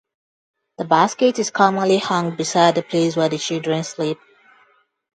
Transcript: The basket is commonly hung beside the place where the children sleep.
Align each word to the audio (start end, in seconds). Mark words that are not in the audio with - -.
The 0.79 0.85
basket 0.85 1.37
is 1.37 1.51
commonly 1.51 1.99
hung 1.99 2.35
beside 2.35 2.73
the 2.73 2.81
place 2.81 3.15
where 3.15 3.29
the 3.29 3.37
children 3.37 3.83
sleep. 3.83 4.17